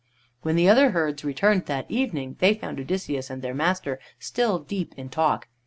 When 0.41 0.55
the 0.55 0.67
other 0.67 0.89
herds 0.93 1.23
returned 1.23 1.67
that 1.67 1.85
evening 1.87 2.35
they 2.39 2.55
found 2.55 2.79
Odysseus 2.79 3.29
and 3.29 3.43
their 3.43 3.53
master 3.53 3.99
still 4.17 4.57
deep 4.57 4.95
in 4.97 5.09
talk. 5.09 5.47